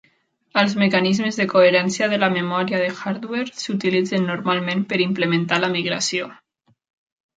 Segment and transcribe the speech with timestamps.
[0.59, 6.35] Els mecanismes de coherència de la memòria de hardware s"utilitzen normalment per implementar la migració.